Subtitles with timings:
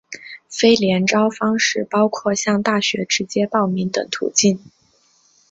[0.49, 4.59] 非联招方式包括向大学直接报名等途径。